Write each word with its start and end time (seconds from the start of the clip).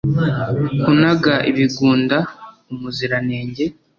Kunaga 0.81 1.33
ibigunda 1.51 2.17
umuziranenge 2.73 3.65